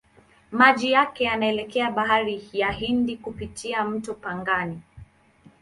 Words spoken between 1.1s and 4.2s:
yanaelekea Bahari ya Hindi kupitia mto